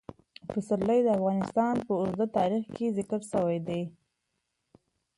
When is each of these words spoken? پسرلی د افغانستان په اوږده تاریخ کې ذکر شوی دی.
پسرلی 0.49 0.99
د 1.03 1.07
افغانستان 1.17 1.75
په 1.87 1.93
اوږده 2.01 2.25
تاریخ 2.37 2.63
کې 2.75 2.93
ذکر 2.97 3.21
شوی 3.31 3.59
دی. 3.67 3.81